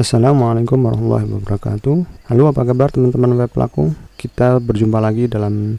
Assalamualaikum 0.00 0.80
warahmatullahi 0.80 1.28
wabarakatuh. 1.28 1.96
Halo 2.32 2.48
apa 2.48 2.64
kabar 2.64 2.88
teman-teman 2.88 3.36
web 3.36 3.52
pelaku? 3.52 3.92
Kita 4.16 4.56
berjumpa 4.56 4.96
lagi 4.96 5.28
dalam 5.28 5.76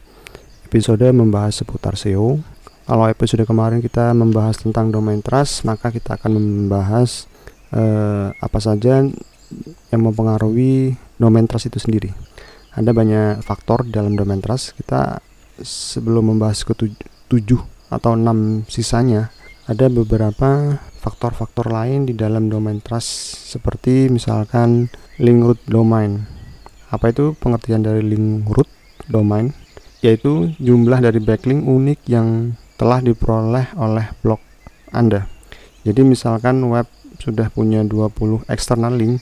episode 0.61 1.09
membahas 1.09 1.57
seputar 1.57 1.97
SEO 1.97 2.37
Kalau 2.85 3.09
episode 3.09 3.41
kemarin 3.49 3.81
kita 3.81 4.13
membahas 4.13 4.61
tentang 4.61 4.93
domain 4.93 5.25
trust 5.25 5.65
Maka 5.65 5.89
kita 5.89 6.21
akan 6.21 6.37
membahas 6.37 7.25
eh, 7.73 8.29
apa 8.37 8.61
saja 8.61 9.01
yang 9.89 10.01
mempengaruhi 10.05 10.93
domain 11.17 11.49
trust 11.49 11.73
itu 11.73 11.81
sendiri. 11.81 12.13
Ada 12.77 12.93
banyak 12.93 13.41
faktor 13.41 13.89
dalam 13.89 14.13
domain 14.13 14.37
trust. 14.37 14.77
Kita 14.77 15.17
sebelum 15.65 16.37
membahas 16.37 16.61
ke 16.61 16.77
tujuh 17.25 17.89
atau 17.89 18.13
enam 18.13 18.69
sisanya 18.69 19.33
ada 19.65 19.89
beberapa 19.89 20.77
faktor-faktor 21.01 21.73
lain 21.73 22.05
di 22.05 22.13
dalam 22.13 22.45
domain 22.45 22.77
trust 22.77 23.33
seperti 23.49 24.05
misalkan 24.13 24.93
link 25.17 25.41
root 25.41 25.61
domain. 25.65 26.29
Apa 26.93 27.09
itu 27.09 27.33
pengertian 27.41 27.81
dari 27.81 28.05
link 28.05 28.45
root 28.45 28.69
domain? 29.09 29.49
Yaitu 30.05 30.53
jumlah 30.61 31.01
dari 31.01 31.17
backlink 31.17 31.65
unik 31.65 31.99
yang 32.05 32.53
telah 32.77 33.01
diperoleh 33.01 33.73
oleh 33.77 34.13
blog 34.21 34.41
Anda. 34.93 35.25
Jadi 35.81 36.05
misalkan 36.05 36.61
web 36.69 36.85
sudah 37.17 37.49
punya 37.49 37.81
20 37.81 38.45
external 38.49 38.93
link 38.93 39.21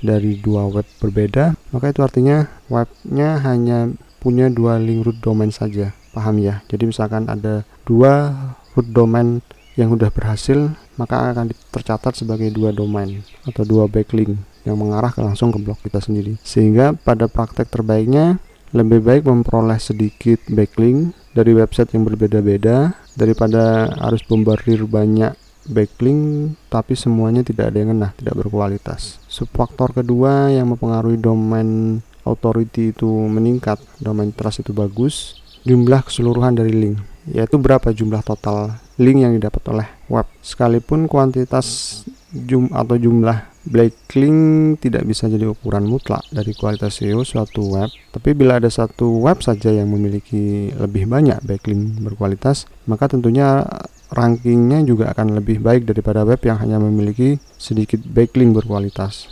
dari 0.00 0.40
dua 0.40 0.64
web 0.68 0.88
berbeda, 0.96 1.56
maka 1.72 1.92
itu 1.92 2.00
artinya 2.00 2.48
webnya 2.72 3.40
hanya 3.44 3.92
punya 4.20 4.48
dua 4.48 4.80
link 4.80 5.04
root 5.04 5.18
domain 5.20 5.52
saja. 5.52 5.92
Paham 6.16 6.40
ya? 6.40 6.64
Jadi 6.68 6.88
misalkan 6.88 7.28
ada 7.28 7.68
dua 7.84 8.32
root 8.72 8.88
domain 8.92 9.44
yang 9.80 9.96
sudah 9.96 10.12
berhasil 10.12 10.76
maka 11.00 11.32
akan 11.32 11.56
tercatat 11.72 12.12
sebagai 12.12 12.52
dua 12.52 12.76
domain 12.76 13.24
atau 13.48 13.64
dua 13.64 13.88
backlink 13.88 14.36
yang 14.68 14.76
mengarah 14.76 15.08
ke 15.08 15.24
langsung 15.24 15.48
ke 15.48 15.56
blog 15.56 15.80
kita 15.80 16.04
sendiri. 16.04 16.36
Sehingga 16.44 16.92
pada 16.92 17.24
praktek 17.32 17.72
terbaiknya 17.72 18.36
lebih 18.76 19.00
baik 19.00 19.24
memperoleh 19.24 19.80
sedikit 19.80 20.44
backlink 20.52 21.16
dari 21.32 21.56
website 21.56 21.96
yang 21.96 22.04
berbeda-beda 22.04 22.92
daripada 23.16 23.88
harus 23.98 24.20
bombardir 24.28 24.84
banyak 24.84 25.32
backlink 25.64 26.54
tapi 26.68 26.92
semuanya 26.92 27.40
tidak 27.40 27.72
ada 27.72 27.80
yang 27.80 27.90
kena, 27.96 28.08
tidak 28.20 28.36
berkualitas. 28.36 29.16
Subfaktor 29.26 29.96
kedua 29.96 30.52
yang 30.52 30.68
mempengaruhi 30.68 31.16
domain 31.16 31.98
authority 32.28 32.92
itu 32.92 33.08
meningkat, 33.08 33.80
domain 33.96 34.28
trust 34.30 34.60
itu 34.60 34.76
bagus, 34.76 35.40
jumlah 35.64 36.04
keseluruhan 36.04 36.52
dari 36.52 36.72
link 36.76 36.96
yaitu 37.28 37.60
berapa 37.60 37.92
jumlah 37.92 38.24
total 38.24 38.80
link 39.00 39.24
yang 39.24 39.32
didapat 39.32 39.62
oleh 39.72 39.88
web. 40.12 40.28
Sekalipun 40.44 41.08
kuantitas 41.08 42.00
jum 42.30 42.68
atau 42.70 43.00
jumlah 43.00 43.48
backlink 43.60 44.80
tidak 44.80 45.04
bisa 45.04 45.28
jadi 45.28 45.50
ukuran 45.50 45.84
mutlak 45.84 46.24
dari 46.32 46.52
kualitas 46.56 47.00
SEO 47.00 47.24
suatu 47.24 47.64
web, 47.76 47.90
tapi 48.12 48.36
bila 48.36 48.56
ada 48.60 48.68
satu 48.68 49.20
web 49.20 49.40
saja 49.40 49.72
yang 49.72 49.88
memiliki 49.88 50.72
lebih 50.76 51.08
banyak 51.08 51.40
backlink 51.44 52.00
berkualitas, 52.00 52.68
maka 52.88 53.08
tentunya 53.08 53.64
rankingnya 54.10 54.84
juga 54.84 55.12
akan 55.12 55.38
lebih 55.38 55.60
baik 55.60 55.88
daripada 55.88 56.24
web 56.24 56.40
yang 56.44 56.58
hanya 56.60 56.80
memiliki 56.80 57.40
sedikit 57.60 58.00
backlink 58.04 58.56
berkualitas. 58.56 59.28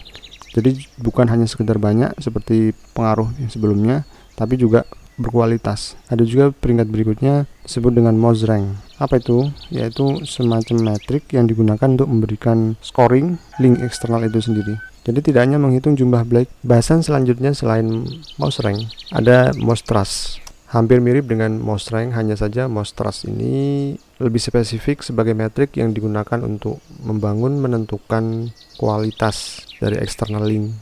Jadi 0.53 0.81
bukan 1.01 1.29
hanya 1.29 1.45
sekedar 1.45 1.77
banyak 1.77 2.17
seperti 2.19 2.73
pengaruh 2.97 3.31
yang 3.37 3.53
sebelumnya, 3.53 3.97
tapi 4.33 4.57
juga 4.57 4.85
berkualitas. 5.19 5.99
Ada 6.09 6.25
juga 6.25 6.55
peringkat 6.55 6.89
berikutnya 6.89 7.51
disebut 7.67 7.93
dengan 7.99 8.17
Moz 8.17 8.47
Rank. 8.47 8.79
Apa 8.97 9.21
itu? 9.21 9.51
Yaitu 9.69 10.23
semacam 10.25 10.95
metrik 10.95 11.29
yang 11.35 11.45
digunakan 11.51 11.87
untuk 11.91 12.09
memberikan 12.09 12.79
scoring 12.81 13.37
link 13.61 13.83
eksternal 13.85 14.25
itu 14.25 14.39
sendiri. 14.41 14.79
Jadi 15.09 15.25
tidak 15.25 15.49
hanya 15.49 15.57
menghitung 15.57 15.97
jumlah 15.97 16.21
black. 16.29 16.53
Bahasan 16.61 17.01
selanjutnya 17.01 17.57
selain 17.57 18.05
mouse 18.37 18.61
rank 18.61 18.93
ada 19.09 19.57
mouse 19.57 19.81
trust. 19.81 20.45
Hampir 20.69 21.01
mirip 21.01 21.25
dengan 21.25 21.57
mouse 21.57 21.89
rank, 21.89 22.13
hanya 22.13 22.37
saja 22.37 22.69
mouse 22.69 22.93
trust 22.93 23.25
ini 23.25 23.97
lebih 24.21 24.37
spesifik 24.37 25.01
sebagai 25.01 25.33
metrik 25.33 25.73
yang 25.81 25.97
digunakan 25.97 26.45
untuk 26.45 26.85
membangun 27.01 27.57
menentukan 27.57 28.53
kualitas 28.77 29.65
dari 29.81 29.97
eksternal 29.97 30.45
link 30.45 30.77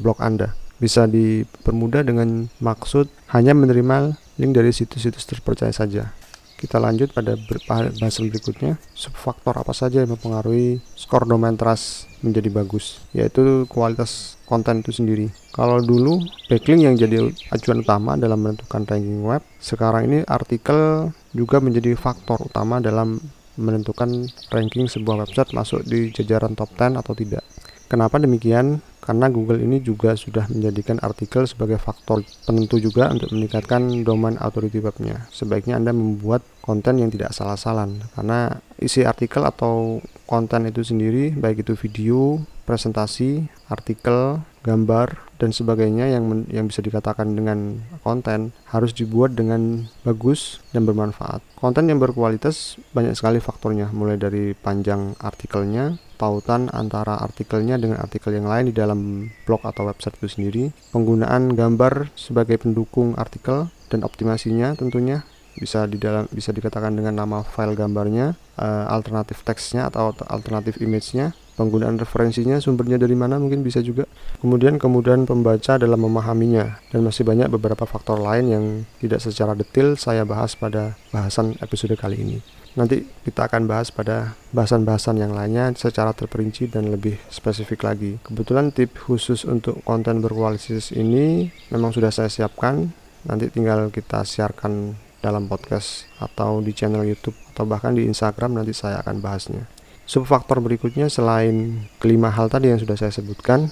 blog 0.00 0.16
Anda 0.16 0.56
bisa 0.78 1.10
dipermudah 1.10 2.06
dengan 2.06 2.46
maksud 2.62 3.10
hanya 3.34 3.52
menerima 3.54 4.14
link 4.38 4.52
dari 4.54 4.70
situs-situs 4.70 5.26
terpercaya 5.26 5.74
saja. 5.74 6.14
Kita 6.58 6.82
lanjut 6.82 7.14
pada 7.14 7.38
bahasan 7.70 8.34
berikutnya, 8.34 8.82
subfaktor 8.90 9.54
apa 9.54 9.70
saja 9.70 10.02
yang 10.02 10.10
mempengaruhi 10.18 10.82
skor 10.98 11.22
domain 11.22 11.54
trust 11.54 12.10
menjadi 12.18 12.50
bagus, 12.50 12.98
yaitu 13.14 13.62
kualitas 13.70 14.34
konten 14.42 14.82
itu 14.82 14.90
sendiri. 14.90 15.30
Kalau 15.54 15.78
dulu 15.78 16.18
backlink 16.50 16.82
yang 16.82 16.98
jadi 16.98 17.30
acuan 17.54 17.86
utama 17.86 18.18
dalam 18.18 18.42
menentukan 18.42 18.82
ranking 18.90 19.22
web, 19.22 19.38
sekarang 19.62 20.10
ini 20.10 20.18
artikel 20.26 21.14
juga 21.30 21.62
menjadi 21.62 21.94
faktor 21.94 22.42
utama 22.42 22.82
dalam 22.82 23.22
menentukan 23.54 24.26
ranking 24.50 24.90
sebuah 24.90 25.26
website 25.26 25.54
masuk 25.54 25.86
di 25.86 26.10
jajaran 26.10 26.58
top 26.58 26.74
10 26.74 26.98
atau 26.98 27.14
tidak. 27.14 27.46
Kenapa 27.86 28.18
demikian? 28.18 28.82
Karena 29.08 29.32
Google 29.32 29.64
ini 29.64 29.80
juga 29.80 30.12
sudah 30.12 30.44
menjadikan 30.52 31.00
artikel 31.00 31.48
sebagai 31.48 31.80
faktor 31.80 32.20
penentu 32.44 32.76
juga 32.76 33.08
untuk 33.08 33.32
meningkatkan 33.32 34.04
domain 34.04 34.36
authority 34.36 34.84
webnya. 34.84 35.24
Sebaiknya 35.32 35.80
Anda 35.80 35.96
membuat 35.96 36.44
konten 36.60 37.00
yang 37.00 37.08
tidak 37.08 37.32
salah-salan 37.32 38.04
karena 38.12 38.60
isi 38.76 39.08
artikel 39.08 39.48
atau 39.48 40.04
konten 40.28 40.68
itu 40.68 40.84
sendiri 40.84 41.32
baik 41.32 41.64
itu 41.64 41.72
video, 41.72 42.44
presentasi, 42.68 43.48
artikel, 43.72 44.44
gambar 44.60 45.16
dan 45.40 45.56
sebagainya 45.56 46.12
yang 46.12 46.28
men, 46.28 46.44
yang 46.52 46.68
bisa 46.68 46.84
dikatakan 46.84 47.32
dengan 47.32 47.80
konten 48.04 48.52
harus 48.68 48.92
dibuat 48.92 49.32
dengan 49.32 49.88
bagus 50.04 50.60
dan 50.76 50.84
bermanfaat. 50.84 51.40
Konten 51.56 51.88
yang 51.88 51.96
berkualitas 51.96 52.76
banyak 52.92 53.16
sekali 53.16 53.40
faktornya 53.40 53.88
mulai 53.94 54.20
dari 54.20 54.52
panjang 54.52 55.16
artikelnya, 55.16 55.96
pautan 56.18 56.66
antara 56.74 57.16
artikelnya 57.22 57.78
dengan 57.78 58.02
artikel 58.02 58.34
yang 58.34 58.50
lain 58.50 58.68
di 58.68 58.74
dalam 58.74 59.30
blog 59.46 59.62
atau 59.62 59.86
website 59.86 60.18
itu 60.18 60.28
sendiri, 60.28 60.64
penggunaan 60.90 61.54
gambar 61.54 62.10
sebagai 62.18 62.58
pendukung 62.58 63.14
artikel 63.14 63.70
dan 63.88 64.02
optimasinya 64.02 64.74
tentunya 64.74 65.22
bisa 65.58 65.86
di 65.90 65.98
dalam 65.98 66.26
bisa 66.30 66.54
dikatakan 66.54 66.94
dengan 66.94 67.18
nama 67.18 67.42
file 67.42 67.74
gambarnya, 67.74 68.34
uh, 68.58 68.86
alternatif 68.90 69.42
teksnya 69.42 69.90
atau 69.90 70.14
alternatif 70.30 70.78
image-nya, 70.78 71.34
penggunaan 71.58 71.98
referensinya, 71.98 72.62
sumbernya 72.62 73.02
dari 73.02 73.18
mana 73.18 73.42
mungkin 73.42 73.66
bisa 73.66 73.82
juga. 73.82 74.06
Kemudian 74.38 74.78
kemudian 74.78 75.26
pembaca 75.26 75.74
dalam 75.74 75.98
memahaminya 75.98 76.78
dan 76.94 77.02
masih 77.02 77.26
banyak 77.26 77.50
beberapa 77.50 77.82
faktor 77.82 78.22
lain 78.22 78.46
yang 78.46 78.64
tidak 79.02 79.18
secara 79.18 79.58
detail 79.58 79.98
saya 79.98 80.22
bahas 80.22 80.54
pada 80.54 80.94
bahasan 81.10 81.58
episode 81.58 81.98
kali 81.98 82.22
ini. 82.22 82.38
Nanti 82.78 83.02
kita 83.26 83.50
akan 83.50 83.66
bahas 83.66 83.90
pada 83.90 84.38
bahasan-bahasan 84.54 85.18
yang 85.18 85.34
lainnya 85.34 85.74
secara 85.74 86.14
terperinci 86.14 86.70
dan 86.70 86.94
lebih 86.94 87.18
spesifik 87.26 87.82
lagi. 87.82 88.22
Kebetulan 88.22 88.70
tip 88.70 88.94
khusus 88.94 89.42
untuk 89.42 89.82
konten 89.82 90.22
berkualitas 90.22 90.94
ini 90.94 91.50
memang 91.74 91.90
sudah 91.90 92.14
saya 92.14 92.30
siapkan. 92.30 92.94
Nanti 93.26 93.50
tinggal 93.50 93.90
kita 93.90 94.22
siarkan 94.22 94.94
dalam 95.18 95.50
podcast 95.50 96.06
atau 96.22 96.62
di 96.62 96.70
channel 96.70 97.02
YouTube 97.02 97.34
atau 97.50 97.66
bahkan 97.66 97.98
di 97.98 98.06
Instagram 98.06 98.62
nanti 98.62 98.70
saya 98.70 99.02
akan 99.02 99.18
bahasnya. 99.18 99.77
Subfaktor 100.08 100.64
berikutnya 100.64 101.12
selain 101.12 101.84
kelima 102.00 102.32
hal 102.32 102.48
tadi 102.48 102.72
yang 102.72 102.80
sudah 102.80 102.96
saya 102.96 103.12
sebutkan 103.12 103.68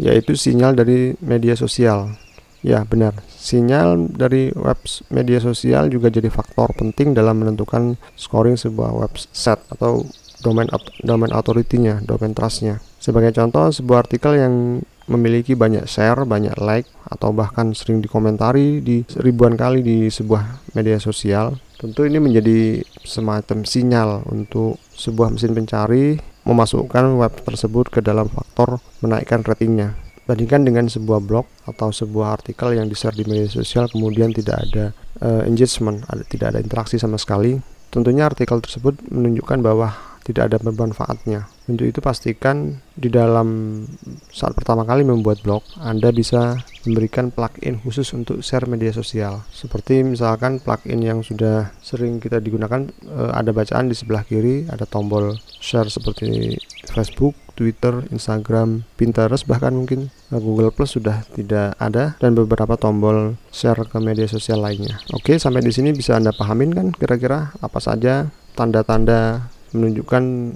yaitu 0.00 0.32
sinyal 0.32 0.72
dari 0.72 1.12
media 1.20 1.52
sosial. 1.52 2.16
Ya, 2.64 2.84
benar. 2.88 3.16
Sinyal 3.28 4.08
dari 4.08 4.52
web 4.56 4.80
media 5.12 5.40
sosial 5.40 5.92
juga 5.92 6.08
jadi 6.08 6.32
faktor 6.32 6.72
penting 6.76 7.12
dalam 7.12 7.44
menentukan 7.44 8.00
scoring 8.16 8.56
sebuah 8.56 8.96
website 8.96 9.60
atau 9.72 10.04
domain 10.40 10.68
domain 11.04 11.32
authority-nya, 11.32 12.04
domain 12.04 12.32
trust-nya. 12.32 12.80
Sebagai 13.00 13.32
contoh, 13.36 13.72
sebuah 13.72 14.08
artikel 14.08 14.36
yang 14.36 14.84
memiliki 15.08 15.56
banyak 15.56 15.88
share, 15.88 16.24
banyak 16.28 16.56
like, 16.60 16.88
atau 17.10 17.34
bahkan 17.34 17.74
sering 17.74 17.98
dikomentari 17.98 18.78
di 18.80 19.02
ribuan 19.18 19.58
kali 19.58 19.82
di 19.82 20.06
sebuah 20.06 20.72
media 20.78 20.96
sosial, 21.02 21.58
tentu 21.76 22.06
ini 22.06 22.22
menjadi 22.22 22.86
semacam 23.02 23.66
sinyal 23.66 24.22
untuk 24.30 24.78
sebuah 24.94 25.34
mesin 25.34 25.52
pencari 25.52 26.16
memasukkan 26.46 27.18
web 27.18 27.34
tersebut 27.44 27.90
ke 27.92 28.00
dalam 28.00 28.30
faktor 28.30 28.78
menaikkan 29.02 29.42
ratingnya. 29.42 29.98
Bandingkan 30.24 30.62
dengan 30.62 30.86
sebuah 30.86 31.18
blog 31.18 31.50
atau 31.66 31.90
sebuah 31.90 32.38
artikel 32.38 32.78
yang 32.78 32.86
di-share 32.86 33.18
di 33.18 33.26
media 33.26 33.50
sosial 33.50 33.90
kemudian 33.90 34.30
tidak 34.30 34.62
ada 34.62 34.84
uh, 35.26 35.42
engagement, 35.42 36.06
ada, 36.06 36.22
tidak 36.22 36.54
ada 36.54 36.62
interaksi 36.62 37.02
sama 37.02 37.18
sekali. 37.18 37.58
Tentunya 37.90 38.30
artikel 38.30 38.62
tersebut 38.62 38.94
menunjukkan 39.10 39.58
bahwa 39.58 39.90
tidak 40.30 40.54
ada 40.54 40.58
bermanfaatnya. 40.62 41.50
Untuk 41.66 41.86
itu 41.86 41.98
pastikan 42.02 42.78
di 42.94 43.10
dalam 43.10 43.82
saat 44.30 44.54
pertama 44.54 44.82
kali 44.82 45.06
membuat 45.06 45.42
blog, 45.42 45.62
Anda 45.78 46.10
bisa 46.10 46.58
memberikan 46.86 47.30
plugin 47.30 47.78
khusus 47.82 48.10
untuk 48.14 48.42
share 48.42 48.66
media 48.66 48.90
sosial. 48.90 49.42
Seperti 49.50 50.02
misalkan 50.02 50.58
plugin 50.62 51.02
yang 51.02 51.20
sudah 51.22 51.70
sering 51.82 52.18
kita 52.18 52.42
digunakan, 52.42 52.86
eh, 52.90 53.30
ada 53.34 53.50
bacaan 53.50 53.90
di 53.90 53.94
sebelah 53.94 54.26
kiri, 54.26 54.66
ada 54.70 54.86
tombol 54.86 55.36
share 55.60 55.86
seperti 55.86 56.58
Facebook, 56.90 57.36
Twitter, 57.54 58.08
Instagram, 58.08 58.88
Pinterest, 58.96 59.44
bahkan 59.44 59.76
mungkin 59.76 60.08
Google 60.32 60.72
Plus 60.72 60.96
sudah 60.96 61.22
tidak 61.36 61.76
ada 61.76 62.16
dan 62.16 62.32
beberapa 62.32 62.80
tombol 62.80 63.36
share 63.52 63.84
ke 63.84 64.00
media 64.00 64.24
sosial 64.24 64.64
lainnya. 64.64 64.96
Oke, 65.12 65.36
sampai 65.36 65.60
di 65.60 65.68
sini 65.68 65.92
bisa 65.92 66.16
Anda 66.16 66.32
pahamin 66.32 66.72
kan 66.72 66.86
kira-kira 66.96 67.52
apa 67.60 67.78
saja 67.78 68.32
tanda-tanda 68.56 69.52
menunjukkan 69.72 70.54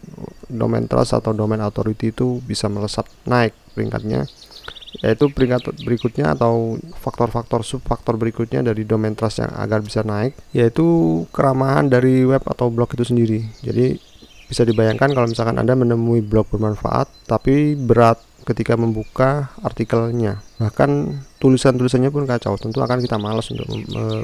domain 0.50 0.86
trust 0.86 1.14
atau 1.14 1.30
domain 1.32 1.62
authority 1.62 2.10
itu 2.10 2.42
bisa 2.44 2.66
melesat 2.70 3.06
naik 3.26 3.54
peringkatnya 3.74 4.26
yaitu 5.02 5.26
peringkat 5.26 5.74
berikutnya 5.82 6.38
atau 6.38 6.78
faktor-faktor 7.02 7.66
subfaktor 7.66 8.14
berikutnya 8.14 8.62
dari 8.62 8.86
domain 8.86 9.18
trust 9.18 9.42
yang 9.42 9.50
agar 9.58 9.82
bisa 9.82 10.06
naik 10.06 10.38
yaitu 10.54 10.84
keramahan 11.34 11.90
dari 11.90 12.22
web 12.22 12.46
atau 12.46 12.70
blog 12.70 12.94
itu 12.94 13.02
sendiri. 13.02 13.42
Jadi 13.64 13.98
bisa 14.46 14.62
dibayangkan 14.62 15.10
kalau 15.10 15.26
misalkan 15.26 15.58
Anda 15.58 15.74
menemui 15.74 16.22
blog 16.22 16.46
bermanfaat 16.52 17.10
tapi 17.26 17.74
berat 17.74 18.22
ketika 18.46 18.78
membuka 18.78 19.50
artikelnya. 19.64 20.44
Bahkan 20.60 20.90
tulisan-tulisannya 21.42 22.12
pun 22.12 22.28
kacau 22.28 22.54
tentu 22.60 22.78
akan 22.84 23.02
kita 23.02 23.18
malas 23.18 23.50
untuk 23.50 23.66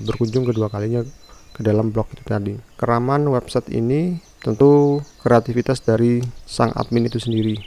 berkunjung 0.07 0.47
kedua 0.47 0.71
kalinya 0.71 1.03
ke 1.51 1.61
dalam 1.67 1.91
blog 1.91 2.07
itu 2.15 2.23
tadi. 2.23 2.55
Keramahan 2.79 3.27
website 3.27 3.73
ini 3.75 4.30
tentu 4.41 5.01
kreativitas 5.21 5.85
dari 5.85 6.25
sang 6.49 6.73
admin 6.73 7.09
itu 7.09 7.21
sendiri. 7.21 7.61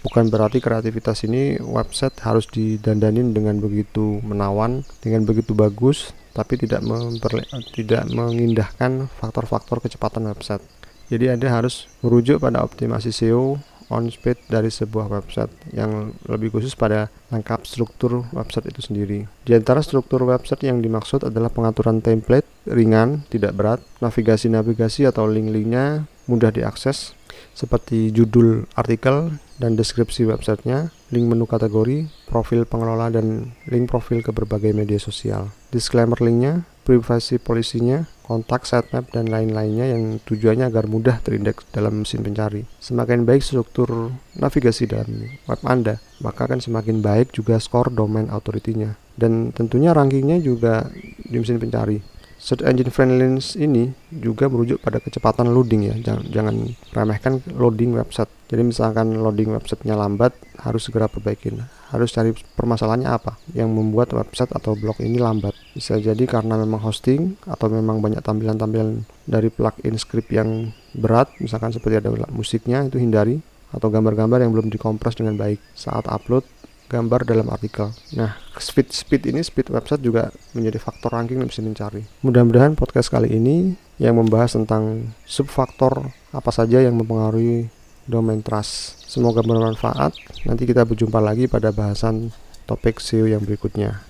Bukan 0.00 0.32
berarti 0.32 0.64
kreativitas 0.64 1.28
ini 1.28 1.60
website 1.60 2.16
harus 2.24 2.48
didandanin 2.48 3.36
dengan 3.36 3.60
begitu 3.60 4.18
menawan 4.24 4.80
dengan 5.04 5.28
begitu 5.28 5.52
bagus 5.52 6.16
tapi 6.32 6.56
tidak 6.56 6.80
memperle 6.80 7.44
tidak 7.76 8.08
mengindahkan 8.08 9.12
faktor-faktor 9.20 9.84
kecepatan 9.84 10.24
website. 10.30 10.64
Jadi 11.10 11.26
Anda 11.26 11.50
harus 11.50 11.90
merujuk 12.00 12.40
pada 12.40 12.62
optimasi 12.62 13.10
SEO 13.10 13.58
on 13.90 14.08
speed 14.08 14.38
dari 14.46 14.70
sebuah 14.70 15.10
website 15.10 15.50
yang 15.74 16.14
lebih 16.30 16.54
khusus 16.54 16.78
pada 16.78 17.10
lengkap 17.34 17.66
struktur 17.66 18.24
website 18.30 18.70
itu 18.70 18.80
sendiri. 18.80 19.26
Di 19.44 19.52
antara 19.58 19.82
struktur 19.82 20.22
website 20.24 20.70
yang 20.70 20.78
dimaksud 20.80 21.26
adalah 21.26 21.50
pengaturan 21.50 22.00
template 22.00 22.46
ringan, 22.70 23.26
tidak 23.28 23.58
berat, 23.58 23.80
navigasi-navigasi 23.98 25.10
atau 25.10 25.26
link-linknya 25.26 26.06
mudah 26.30 26.54
diakses, 26.54 27.18
seperti 27.54 28.14
judul 28.14 28.70
artikel 28.78 29.34
dan 29.58 29.74
deskripsi 29.74 30.24
websitenya, 30.24 30.94
link 31.10 31.26
menu 31.26 31.44
kategori, 31.44 32.08
profil 32.30 32.64
pengelola, 32.64 33.10
dan 33.12 33.52
link 33.68 33.90
profil 33.90 34.22
ke 34.22 34.30
berbagai 34.30 34.72
media 34.72 34.96
sosial. 34.96 35.50
Disclaimer 35.74 36.16
linknya, 36.22 36.64
privasi 36.86 37.36
polisinya, 37.42 38.06
kontak, 38.30 38.62
sitemap, 38.62 39.10
dan 39.10 39.26
lain-lainnya 39.26 39.90
yang 39.90 40.22
tujuannya 40.22 40.70
agar 40.70 40.86
mudah 40.86 41.18
terindeks 41.18 41.66
dalam 41.74 42.06
mesin 42.06 42.22
pencari. 42.22 42.62
Semakin 42.78 43.26
baik 43.26 43.42
struktur 43.42 44.14
navigasi 44.38 44.86
dalam 44.86 45.26
web 45.50 45.60
Anda, 45.66 45.98
maka 46.22 46.46
akan 46.46 46.62
semakin 46.62 47.02
baik 47.02 47.34
juga 47.34 47.58
skor 47.58 47.90
domain 47.90 48.30
authority-nya. 48.30 48.94
Dan 49.18 49.50
tentunya 49.50 49.90
rankingnya 49.90 50.38
juga 50.38 50.86
di 51.26 51.42
mesin 51.42 51.58
pencari 51.58 52.19
search 52.40 52.64
engine 52.64 52.88
friendliness 52.88 53.52
ini 53.52 53.92
juga 54.08 54.48
merujuk 54.48 54.80
pada 54.80 54.96
kecepatan 54.96 55.52
loading 55.52 55.92
ya. 55.92 55.94
Jangan, 56.00 56.24
jangan 56.32 56.54
remehkan 56.96 57.32
loading 57.52 57.92
website. 57.92 58.32
Jadi 58.48 58.72
misalkan 58.72 59.20
loading 59.20 59.52
websitenya 59.52 59.94
lambat 59.94 60.32
harus 60.64 60.88
segera 60.88 61.06
perbaikin. 61.06 61.60
Harus 61.92 62.16
cari 62.16 62.32
permasalahannya 62.32 63.06
apa 63.06 63.36
yang 63.52 63.70
membuat 63.70 64.16
website 64.16 64.50
atau 64.56 64.72
blog 64.72 64.98
ini 65.04 65.20
lambat. 65.20 65.52
Bisa 65.76 66.00
jadi 66.00 66.24
karena 66.24 66.56
memang 66.56 66.80
hosting 66.80 67.36
atau 67.44 67.68
memang 67.68 68.00
banyak 68.00 68.24
tampilan-tampilan 68.24 69.04
dari 69.28 69.52
plugin 69.52 70.00
script 70.00 70.32
yang 70.32 70.72
berat. 70.96 71.28
Misalkan 71.38 71.76
seperti 71.76 72.00
ada 72.00 72.10
musiknya 72.32 72.88
itu 72.88 72.96
hindari. 72.96 73.38
Atau 73.70 73.86
gambar-gambar 73.86 74.42
yang 74.42 74.50
belum 74.50 74.66
dikompres 74.66 75.14
dengan 75.14 75.38
baik. 75.38 75.62
Saat 75.78 76.10
upload 76.10 76.42
gambar 76.90 77.22
dalam 77.22 77.46
artikel. 77.54 77.94
Nah, 78.18 78.34
speed 78.58 78.90
speed 78.90 79.30
ini 79.30 79.46
speed 79.46 79.70
website 79.70 80.02
juga 80.02 80.34
menjadi 80.58 80.82
faktor 80.82 81.14
ranking 81.14 81.38
yang 81.38 81.46
bisa 81.46 81.62
mencari. 81.62 82.02
Mudah-mudahan 82.26 82.74
podcast 82.74 83.14
kali 83.14 83.30
ini 83.30 83.78
yang 84.02 84.18
membahas 84.18 84.58
tentang 84.58 85.14
subfaktor 85.22 86.10
apa 86.34 86.50
saja 86.50 86.82
yang 86.82 86.98
mempengaruhi 86.98 87.70
domain 88.10 88.42
trust. 88.42 89.06
Semoga 89.06 89.46
bermanfaat. 89.46 90.18
Nanti 90.50 90.66
kita 90.66 90.82
berjumpa 90.82 91.22
lagi 91.22 91.46
pada 91.46 91.70
bahasan 91.70 92.34
topik 92.66 92.98
SEO 92.98 93.30
yang 93.30 93.46
berikutnya. 93.46 94.02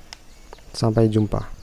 Sampai 0.73 1.13
jumpa. 1.13 1.60